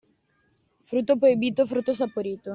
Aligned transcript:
Frutto 0.89 1.15
proibito, 1.21 1.67
frutto 1.71 1.93
saporito. 2.01 2.49